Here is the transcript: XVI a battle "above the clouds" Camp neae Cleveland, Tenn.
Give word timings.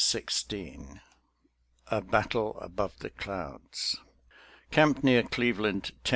XVI 0.01 0.99
a 1.91 2.01
battle 2.01 2.57
"above 2.59 2.97
the 3.01 3.11
clouds" 3.11 3.99
Camp 4.71 5.03
neae 5.03 5.29
Cleveland, 5.29 5.91
Tenn. 6.03 6.09